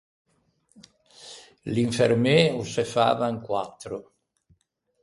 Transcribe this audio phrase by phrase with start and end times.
[1.73, 3.97] L’infermê o se fava in quattro.